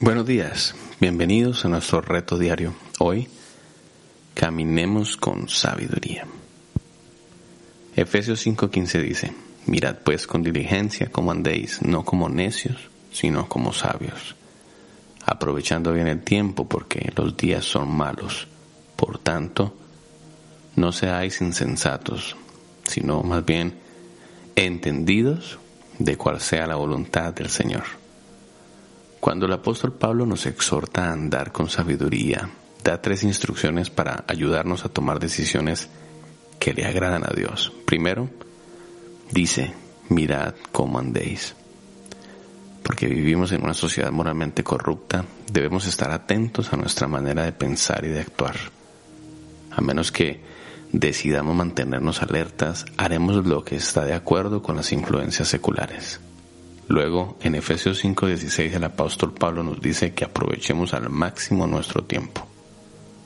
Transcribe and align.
Buenos 0.00 0.26
días, 0.26 0.74
bienvenidos 0.98 1.64
a 1.64 1.68
nuestro 1.68 2.00
reto 2.00 2.36
diario. 2.36 2.74
Hoy, 2.98 3.28
caminemos 4.34 5.16
con 5.16 5.48
sabiduría. 5.48 6.26
Efesios 7.94 8.44
5:15 8.44 9.00
dice, 9.00 9.32
mirad 9.66 9.98
pues 10.04 10.26
con 10.26 10.42
diligencia 10.42 11.12
cómo 11.12 11.30
andéis, 11.30 11.80
no 11.80 12.04
como 12.04 12.28
necios, 12.28 12.90
sino 13.12 13.48
como 13.48 13.72
sabios, 13.72 14.34
aprovechando 15.24 15.92
bien 15.92 16.08
el 16.08 16.24
tiempo 16.24 16.68
porque 16.68 17.12
los 17.14 17.36
días 17.36 17.64
son 17.64 17.88
malos. 17.88 18.48
Por 18.96 19.18
tanto, 19.18 19.76
no 20.74 20.90
seáis 20.90 21.40
insensatos, 21.40 22.36
sino 22.82 23.22
más 23.22 23.44
bien 23.46 23.78
entendidos 24.56 25.60
de 26.00 26.16
cuál 26.16 26.40
sea 26.40 26.66
la 26.66 26.74
voluntad 26.74 27.32
del 27.32 27.48
Señor 27.48 28.03
cuando 29.24 29.46
el 29.46 29.54
apóstol 29.54 29.94
Pablo 29.94 30.26
nos 30.26 30.44
exhorta 30.44 31.08
a 31.08 31.12
andar 31.14 31.50
con 31.50 31.70
sabiduría, 31.70 32.50
da 32.84 33.00
tres 33.00 33.24
instrucciones 33.24 33.88
para 33.88 34.22
ayudarnos 34.28 34.84
a 34.84 34.90
tomar 34.90 35.18
decisiones 35.18 35.88
que 36.58 36.74
le 36.74 36.84
agradan 36.84 37.24
a 37.24 37.32
Dios. 37.34 37.72
Primero, 37.86 38.28
dice, 39.30 39.72
mirad 40.10 40.54
cómo 40.72 40.98
andéis. 40.98 41.54
Porque 42.82 43.06
vivimos 43.06 43.52
en 43.52 43.64
una 43.64 43.72
sociedad 43.72 44.12
moralmente 44.12 44.62
corrupta, 44.62 45.24
debemos 45.50 45.86
estar 45.86 46.10
atentos 46.10 46.74
a 46.74 46.76
nuestra 46.76 47.08
manera 47.08 47.44
de 47.44 47.52
pensar 47.52 48.04
y 48.04 48.08
de 48.08 48.20
actuar. 48.20 48.56
A 49.70 49.80
menos 49.80 50.12
que 50.12 50.42
decidamos 50.92 51.56
mantenernos 51.56 52.20
alertas, 52.20 52.84
haremos 52.98 53.46
lo 53.46 53.64
que 53.64 53.76
está 53.76 54.04
de 54.04 54.12
acuerdo 54.12 54.62
con 54.62 54.76
las 54.76 54.92
influencias 54.92 55.48
seculares. 55.48 56.20
Luego, 56.88 57.38
en 57.40 57.54
Efesios 57.54 57.98
5:16, 57.98 58.74
el 58.74 58.84
apóstol 58.84 59.32
Pablo 59.32 59.62
nos 59.62 59.80
dice 59.80 60.12
que 60.12 60.24
aprovechemos 60.24 60.92
al 60.92 61.08
máximo 61.08 61.66
nuestro 61.66 62.04
tiempo. 62.04 62.46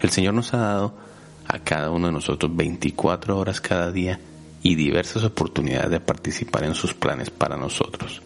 El 0.00 0.10
Señor 0.10 0.34
nos 0.34 0.54
ha 0.54 0.58
dado 0.58 0.94
a 1.46 1.58
cada 1.58 1.90
uno 1.90 2.06
de 2.06 2.12
nosotros 2.12 2.54
24 2.54 3.36
horas 3.36 3.60
cada 3.60 3.90
día 3.90 4.20
y 4.62 4.74
diversas 4.74 5.24
oportunidades 5.24 5.90
de 5.90 6.00
participar 6.00 6.64
en 6.64 6.74
sus 6.74 6.94
planes 6.94 7.30
para 7.30 7.56
nosotros. 7.56 8.22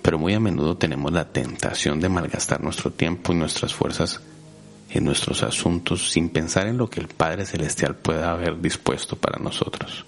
Pero 0.00 0.18
muy 0.18 0.32
a 0.32 0.40
menudo 0.40 0.76
tenemos 0.76 1.12
la 1.12 1.26
tentación 1.28 2.00
de 2.00 2.08
malgastar 2.08 2.62
nuestro 2.62 2.90
tiempo 2.90 3.32
y 3.32 3.36
nuestras 3.36 3.74
fuerzas 3.74 4.22
en 4.90 5.04
nuestros 5.04 5.42
asuntos 5.42 6.10
sin 6.10 6.30
pensar 6.30 6.66
en 6.66 6.78
lo 6.78 6.88
que 6.88 7.00
el 7.00 7.08
Padre 7.08 7.44
Celestial 7.44 7.94
pueda 7.96 8.30
haber 8.30 8.58
dispuesto 8.60 9.16
para 9.16 9.38
nosotros. 9.38 10.06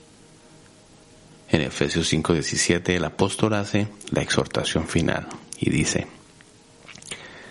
En 1.51 1.63
Efesios 1.63 2.13
5:17 2.13 2.95
el 2.95 3.05
apóstol 3.05 3.55
hace 3.55 3.89
la 4.11 4.23
exhortación 4.23 4.87
final 4.87 5.27
y 5.59 5.71
dice, 5.71 6.07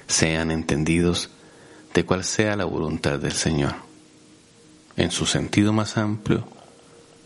sean 0.07 0.51
entendidos 0.51 1.29
de 1.93 2.05
cuál 2.05 2.23
sea 2.23 2.55
la 2.55 2.65
voluntad 2.65 3.19
del 3.19 3.33
Señor. 3.33 3.75
En 4.95 5.11
su 5.11 5.25
sentido 5.25 5.73
más 5.73 5.97
amplio, 5.97 6.47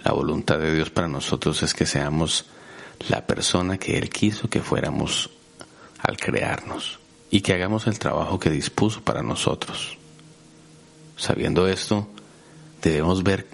la 0.04 0.12
voluntad 0.14 0.58
de 0.58 0.74
Dios 0.74 0.90
para 0.90 1.08
nosotros 1.08 1.62
es 1.64 1.74
que 1.74 1.86
seamos 1.86 2.46
la 3.08 3.26
persona 3.26 3.78
que 3.78 3.98
Él 3.98 4.10
quiso 4.10 4.50
que 4.50 4.62
fuéramos 4.62 5.30
al 6.00 6.18
crearnos 6.18 7.00
y 7.30 7.42
que 7.42 7.54
hagamos 7.54 7.88
el 7.88 8.00
trabajo 8.00 8.40
que 8.40 8.50
dispuso 8.50 9.02
para 9.02 9.22
nosotros. 9.22 9.98
Sabiendo 11.18 11.68
esto, 11.68 12.08
debemos 12.82 13.24
ver 13.24 13.48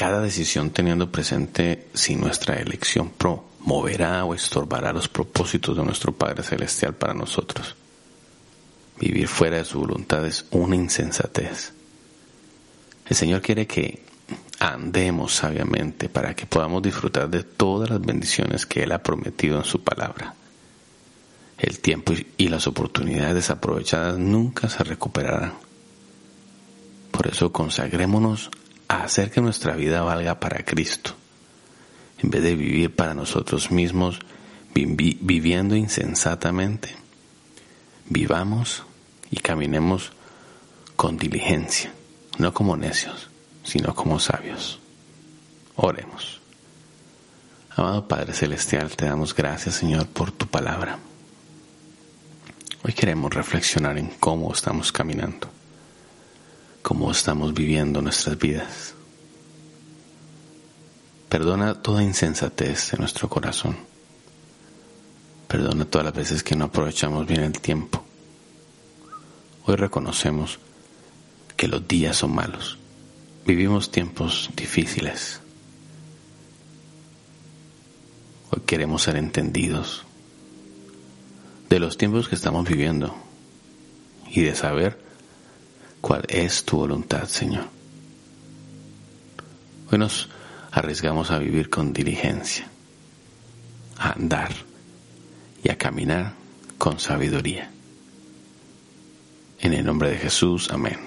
cada 0.00 0.22
decisión 0.22 0.70
teniendo 0.70 1.12
presente 1.12 1.88
si 1.92 2.16
nuestra 2.16 2.54
elección 2.54 3.10
promoverá 3.10 4.24
o 4.24 4.32
estorbará 4.32 4.94
los 4.94 5.08
propósitos 5.08 5.76
de 5.76 5.84
nuestro 5.84 6.10
Padre 6.12 6.42
Celestial 6.42 6.94
para 6.94 7.12
nosotros. 7.12 7.76
Vivir 8.98 9.28
fuera 9.28 9.58
de 9.58 9.66
su 9.66 9.78
voluntad 9.78 10.24
es 10.24 10.46
una 10.52 10.74
insensatez. 10.74 11.74
El 13.10 13.14
Señor 13.14 13.42
quiere 13.42 13.66
que 13.66 14.02
andemos 14.58 15.34
sabiamente 15.34 16.08
para 16.08 16.34
que 16.34 16.46
podamos 16.46 16.80
disfrutar 16.80 17.28
de 17.28 17.44
todas 17.44 17.90
las 17.90 18.00
bendiciones 18.00 18.64
que 18.64 18.84
Él 18.84 18.92
ha 18.92 19.02
prometido 19.02 19.58
en 19.58 19.64
su 19.64 19.84
palabra. 19.84 20.34
El 21.58 21.78
tiempo 21.80 22.14
y 22.38 22.48
las 22.48 22.66
oportunidades 22.66 23.34
desaprovechadas 23.34 24.16
nunca 24.16 24.70
se 24.70 24.82
recuperarán. 24.82 25.52
Por 27.10 27.26
eso 27.26 27.52
consagrémonos 27.52 28.48
a 28.90 29.04
hacer 29.04 29.30
que 29.30 29.40
nuestra 29.40 29.76
vida 29.76 30.02
valga 30.02 30.40
para 30.40 30.64
Cristo, 30.64 31.14
en 32.18 32.28
vez 32.28 32.42
de 32.42 32.56
vivir 32.56 32.92
para 32.92 33.14
nosotros 33.14 33.70
mismos 33.70 34.18
viviendo 34.74 35.76
insensatamente. 35.76 36.96
Vivamos 38.08 38.82
y 39.30 39.36
caminemos 39.36 40.10
con 40.96 41.18
diligencia, 41.18 41.92
no 42.38 42.52
como 42.52 42.76
necios, 42.76 43.30
sino 43.62 43.94
como 43.94 44.18
sabios. 44.18 44.80
Oremos. 45.76 46.40
Amado 47.76 48.08
Padre 48.08 48.32
Celestial, 48.32 48.90
te 48.96 49.04
damos 49.04 49.36
gracias, 49.36 49.76
Señor, 49.76 50.08
por 50.08 50.32
tu 50.32 50.48
palabra. 50.48 50.98
Hoy 52.82 52.92
queremos 52.92 53.32
reflexionar 53.32 53.98
en 53.98 54.08
cómo 54.18 54.52
estamos 54.52 54.90
caminando 54.90 55.59
estamos 57.18 57.54
viviendo 57.54 58.02
nuestras 58.02 58.38
vidas. 58.38 58.94
Perdona 61.28 61.80
toda 61.80 62.02
insensatez 62.02 62.90
de 62.90 62.98
nuestro 62.98 63.28
corazón. 63.28 63.76
Perdona 65.46 65.84
todas 65.84 66.04
las 66.06 66.14
veces 66.14 66.42
que 66.42 66.56
no 66.56 66.66
aprovechamos 66.66 67.26
bien 67.26 67.42
el 67.42 67.60
tiempo. 67.60 68.04
Hoy 69.64 69.76
reconocemos 69.76 70.58
que 71.56 71.68
los 71.68 71.86
días 71.86 72.16
son 72.16 72.34
malos. 72.34 72.78
Vivimos 73.46 73.90
tiempos 73.90 74.50
difíciles. 74.56 75.40
Hoy 78.50 78.62
queremos 78.66 79.02
ser 79.02 79.16
entendidos 79.16 80.04
de 81.68 81.78
los 81.78 81.96
tiempos 81.96 82.28
que 82.28 82.34
estamos 82.34 82.68
viviendo 82.68 83.14
y 84.30 84.42
de 84.42 84.54
saber 84.54 85.09
cuál 86.00 86.24
es 86.28 86.64
tu 86.64 86.78
voluntad, 86.78 87.26
Señor. 87.26 87.64
Hoy 89.90 89.98
nos 89.98 90.28
arriesgamos 90.70 91.30
a 91.30 91.38
vivir 91.38 91.68
con 91.68 91.92
diligencia, 91.92 92.68
a 93.98 94.12
andar 94.12 94.52
y 95.62 95.70
a 95.70 95.76
caminar 95.76 96.34
con 96.78 96.98
sabiduría. 97.00 97.70
En 99.58 99.74
el 99.74 99.84
nombre 99.84 100.10
de 100.10 100.18
Jesús, 100.18 100.70
amén. 100.70 100.98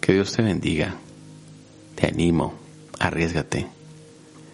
Que 0.00 0.14
Dios 0.14 0.32
te 0.32 0.42
bendiga. 0.42 0.94
Te 1.96 2.06
animo, 2.06 2.54
arriesgate. 2.98 3.66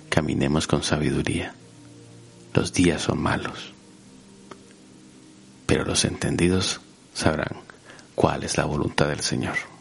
Caminemos 0.09 0.67
con 0.67 0.83
sabiduría. 0.83 1.55
Los 2.55 2.73
días 2.73 3.03
son 3.03 3.21
malos, 3.21 3.73
pero 5.67 5.85
los 5.85 6.05
entendidos 6.05 6.81
sabrán 7.12 7.65
cuál 8.15 8.45
es 8.45 8.57
la 8.57 8.65
voluntad 8.65 9.09
del 9.09 9.21
Señor. 9.21 9.74